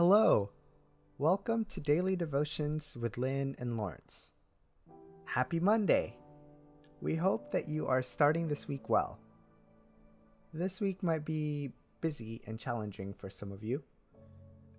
[0.00, 0.48] Hello!
[1.18, 4.32] Welcome to Daily Devotions with Lynn and Lawrence.
[5.26, 6.16] Happy Monday!
[7.02, 9.18] We hope that you are starting this week well.
[10.54, 13.82] This week might be busy and challenging for some of you.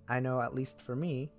[0.09, 1.29] I know, at least for me,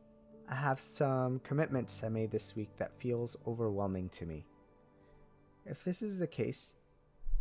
[0.49, 4.47] I have some commitments I made this week that feels overwhelming to me.
[5.67, 6.75] If this is the case,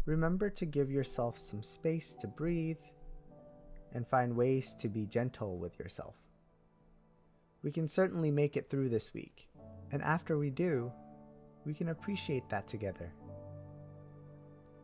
[0.08, 2.82] remember to give yourself some space to breathe
[3.94, 6.16] and find ways to be gentle with yourself.
[7.64, 9.48] We can certainly make it through this week,
[9.92, 10.92] and after we do,
[11.66, 13.14] we can appreciate that together.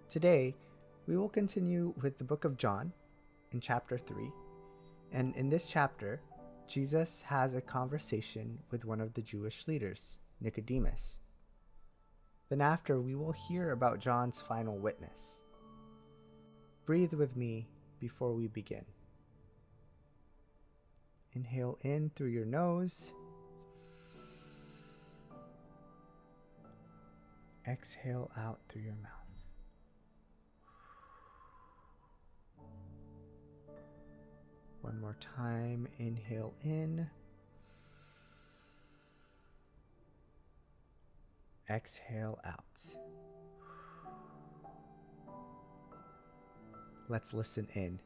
[0.09, 0.55] Today,
[1.07, 2.91] we will continue with the book of John
[3.51, 4.31] in chapter 3,
[5.11, 6.21] and in this chapter,
[6.67, 11.19] Jesus has a conversation with one of the Jewish leaders, Nicodemus.
[12.49, 15.41] Then, after, we will hear about John's final witness.
[16.85, 17.67] Breathe with me
[17.99, 18.85] before we begin.
[21.37, 23.13] Inhale in through your nose.
[27.67, 29.11] Exhale out through your mouth.
[34.81, 35.87] One more time.
[35.99, 37.07] Inhale in.
[41.69, 42.81] Exhale out.
[47.09, 47.99] Let's listen in.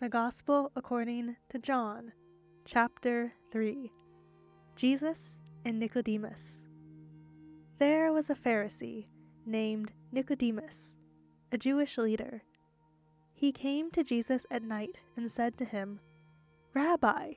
[0.00, 2.12] The Gospel according to John,
[2.64, 3.90] chapter 3
[4.76, 6.62] Jesus and Nicodemus.
[7.80, 9.06] There was a Pharisee
[9.44, 10.96] named Nicodemus,
[11.50, 12.44] a Jewish leader.
[13.34, 15.98] He came to Jesus at night and said to him,
[16.74, 17.32] Rabbi,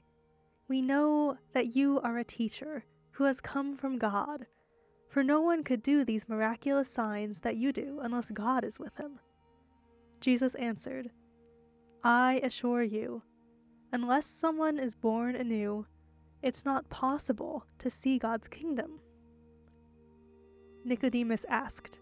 [0.67, 4.45] we know that you are a teacher who has come from God,
[5.09, 8.95] for no one could do these miraculous signs that you do unless God is with
[8.97, 9.19] him.
[10.19, 11.09] Jesus answered,
[12.03, 13.22] I assure you,
[13.91, 15.85] unless someone is born anew,
[16.41, 19.00] it's not possible to see God's kingdom.
[20.84, 22.00] Nicodemus asked,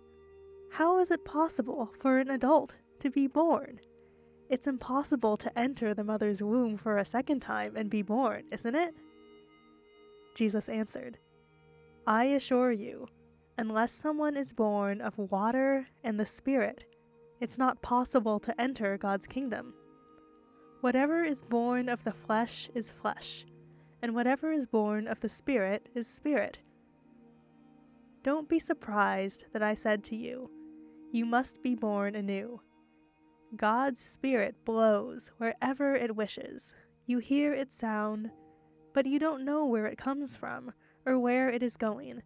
[0.72, 3.82] How is it possible for an adult to be born?
[4.50, 8.76] It's impossible to enter the mother's womb for a second time and be born, isn't
[8.76, 8.96] it?
[10.34, 11.18] Jesus answered,
[12.08, 13.06] I assure you,
[13.58, 16.86] unless someone is born of water and the Spirit,
[17.42, 19.74] it's not possible to enter God's kingdom.
[20.82, 23.46] Whatever is born of the flesh is flesh,
[24.02, 26.60] and whatever is born of the Spirit is spirit.
[28.24, 30.50] Don't be surprised that I said to you,
[31.12, 32.62] You must be born anew.
[33.58, 36.74] God's Spirit blows wherever it wishes.
[37.06, 38.32] You hear its sound,
[38.94, 40.72] but you don't know where it comes from
[41.06, 42.22] or where it is going.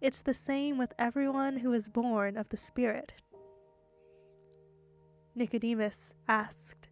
[0.00, 3.12] It's the same with everyone who is born of the Spirit.
[5.34, 6.88] Nicodemus asked,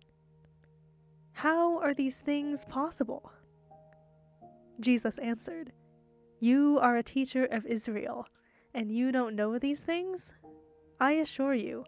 [1.42, 3.32] how are these things possible?
[4.78, 5.72] Jesus answered,
[6.38, 8.28] You are a teacher of Israel,
[8.74, 10.32] and you don't know these things?
[11.00, 11.84] I assure you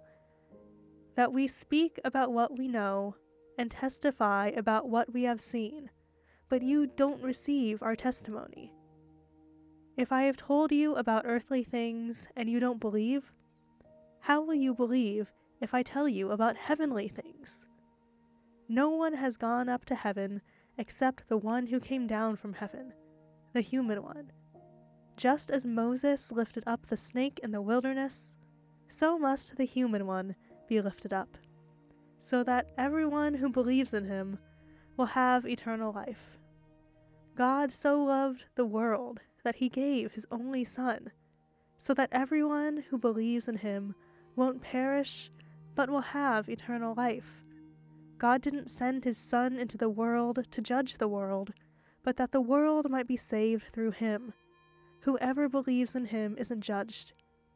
[1.14, 3.14] that we speak about what we know
[3.56, 5.88] and testify about what we have seen,
[6.48, 8.72] but you don't receive our testimony.
[9.96, 13.30] If I have told you about earthly things and you don't believe,
[14.18, 17.66] how will you believe if I tell you about heavenly things?
[18.68, 20.40] No one has gone up to heaven
[20.78, 22.92] except the one who came down from heaven,
[23.52, 24.32] the human one.
[25.16, 28.36] Just as Moses lifted up the snake in the wilderness,
[28.88, 30.34] so must the human one
[30.66, 31.36] be lifted up,
[32.18, 34.38] so that everyone who believes in him
[34.96, 36.38] will have eternal life.
[37.36, 41.10] God so loved the world that he gave his only Son,
[41.76, 43.94] so that everyone who believes in him
[44.36, 45.30] won't perish
[45.74, 47.43] but will have eternal life.
[48.24, 51.52] God didn't send his Son into the world to judge the world,
[52.02, 54.32] but that the world might be saved through him.
[55.00, 57.12] Whoever believes in him isn't judged.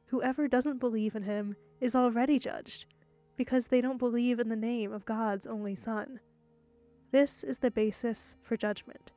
[0.08, 2.84] Whoever doesn't believe in him is already judged,
[3.34, 6.20] because they don't believe in the name of God's only Son.
[7.12, 9.10] This is the basis for judgment.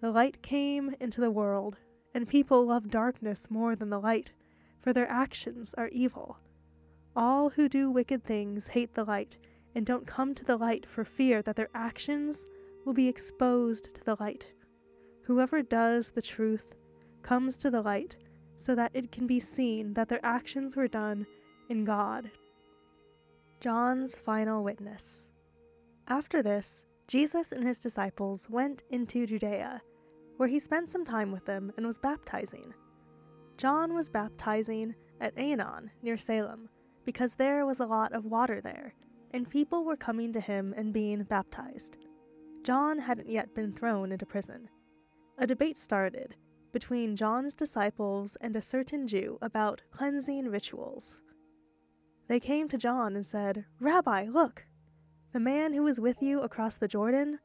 [0.00, 1.78] The light came into the world,
[2.14, 4.30] and people love darkness more than the light,
[4.78, 6.38] for their actions are evil.
[7.16, 9.36] All who do wicked things hate the light
[9.74, 12.46] and don't come to the light for fear that their actions
[12.84, 14.52] will be exposed to the light.
[15.24, 16.74] Whoever does the truth
[17.22, 18.16] comes to the light
[18.56, 21.26] so that it can be seen that their actions were done
[21.68, 22.30] in God.
[23.60, 25.28] John's final witness.
[26.08, 29.82] After this, Jesus and his disciples went into Judea,
[30.36, 32.72] where he spent some time with them and was baptizing.
[33.56, 36.68] John was baptizing at Aenon near Salem
[37.04, 38.94] because there was a lot of water there,
[39.32, 41.98] and people were coming to him and being baptized.
[42.62, 44.68] John hadn't yet been thrown into prison.
[45.38, 46.36] A debate started
[46.72, 51.18] between John's disciples and a certain Jew about cleansing rituals.
[52.28, 54.66] They came to John and said, Rabbi, look!
[55.32, 57.38] The man who was with you across the Jordan,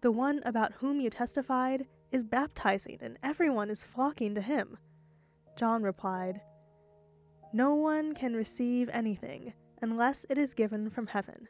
[0.00, 4.78] the one about whom you testified, is baptizing, and everyone is flocking to him.
[5.56, 6.40] John replied,
[7.52, 11.48] No one can receive anything unless it is given from heaven.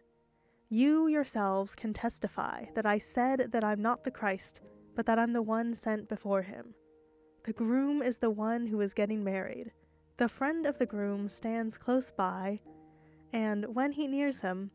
[0.68, 4.60] You yourselves can testify that I said that I'm not the Christ,
[4.94, 6.74] but that I'm the one sent before him.
[7.44, 9.72] The groom is the one who is getting married.
[10.18, 12.60] The friend of the groom stands close by,
[13.32, 14.70] and when he nears him,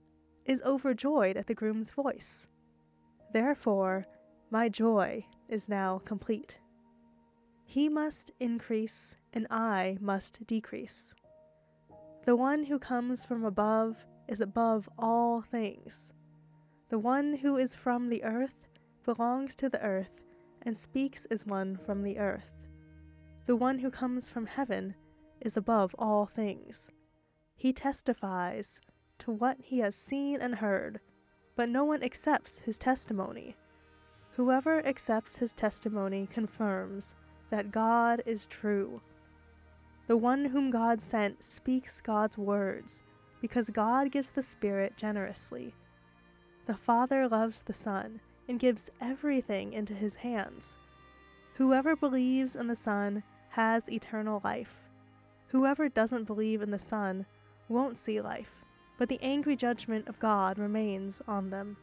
[0.45, 2.47] is overjoyed at the groom's voice.
[3.33, 4.05] Therefore,
[4.51, 6.59] my joy is now complete.
[7.63, 11.13] He must increase, and I must decrease.
[12.25, 16.11] The one who comes from above is above all things.
[16.89, 18.67] The one who is from the earth
[19.03, 20.23] belongs to the earth
[20.63, 22.49] and speaks as one from the earth.
[23.45, 24.95] The one who comes from heaven
[25.39, 26.89] is above all things.
[27.55, 28.79] He testifies
[29.19, 30.99] to what he has seen and heard,
[31.55, 33.55] but no one accepts his testimony.
[34.31, 37.13] Whoever accepts his testimony confirms
[37.51, 38.99] that God is true.
[40.07, 43.01] The one whom God sent speaks God's words,
[43.41, 45.73] because God gives the Spirit generously.
[46.67, 50.75] The Father loves the Son and gives everything into his hands.
[51.55, 54.77] Whoever believes in the Son has eternal life.
[55.47, 57.25] Whoever doesn't believe in the Son
[57.69, 58.63] won't see life,
[58.97, 61.77] but the angry judgment of God remains on them.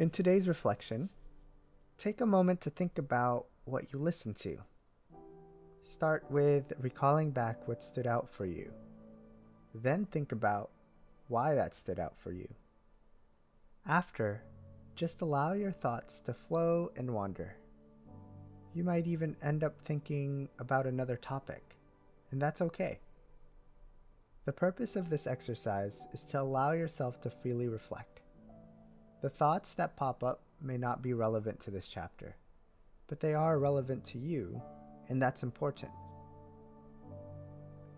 [0.00, 1.10] In today's reflection,
[1.98, 4.56] take a moment to think about what you listened to.
[5.82, 8.72] Start with recalling back what stood out for you.
[9.74, 10.70] Then think about
[11.28, 12.48] why that stood out for you.
[13.86, 14.42] After,
[14.94, 17.56] just allow your thoughts to flow and wander.
[18.72, 21.76] You might even end up thinking about another topic,
[22.30, 23.00] and that's okay.
[24.46, 28.09] The purpose of this exercise is to allow yourself to freely reflect.
[29.22, 32.36] The thoughts that pop up may not be relevant to this chapter,
[33.06, 34.62] but they are relevant to you,
[35.10, 35.92] and that's important.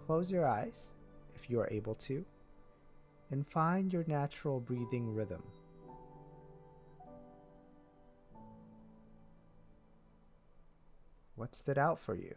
[0.04, 0.90] Close your eyes,
[1.36, 2.24] if you are able to,
[3.30, 5.42] and find your natural breathing rhythm.
[11.36, 12.34] What stood out for you?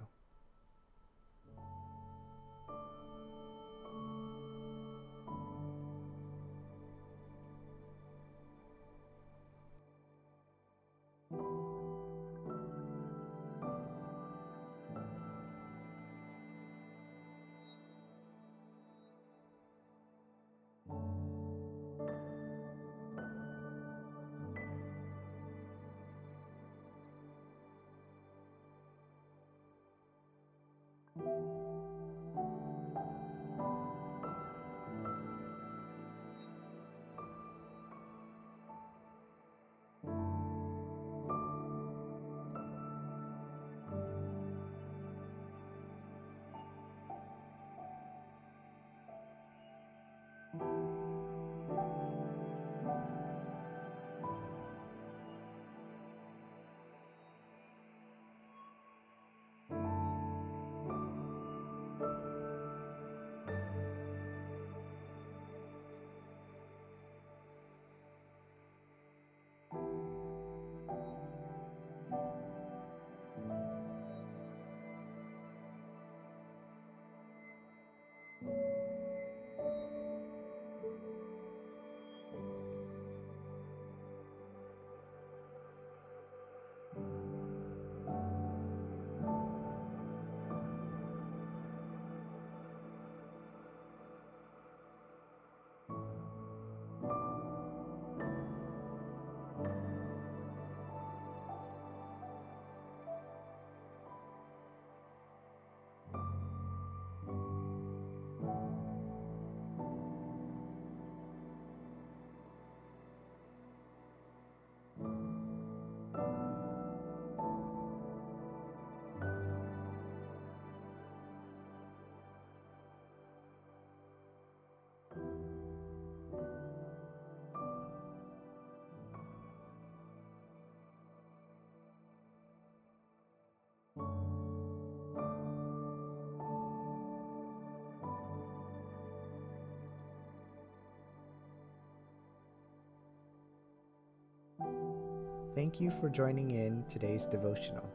[145.55, 147.89] Thank you for joining in today's devotional.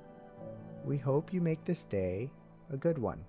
[0.84, 2.30] We hope you make this day
[2.72, 3.24] a good one.